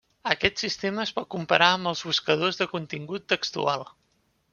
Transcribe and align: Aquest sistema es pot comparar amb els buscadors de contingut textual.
Aquest 0.29 0.61
sistema 0.61 1.03
es 1.07 1.11
pot 1.17 1.27
comparar 1.35 1.67
amb 1.73 1.89
els 1.91 2.01
buscadors 2.07 2.59
de 2.63 2.67
contingut 2.73 3.27
textual. 3.35 3.87